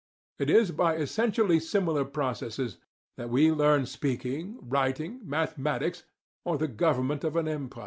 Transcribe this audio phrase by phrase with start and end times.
[0.39, 2.79] It is by essentially similar processes
[3.17, 6.05] that we learn speaking, writing, mathematics,
[6.43, 7.79] or the government of an empire.